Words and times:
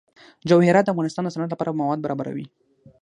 جواهرات 0.49 0.83
د 0.85 0.89
افغانستان 0.93 1.23
د 1.25 1.29
صنعت 1.35 1.49
لپاره 1.53 1.77
مواد 1.79 1.99
برابروي. 2.05 2.45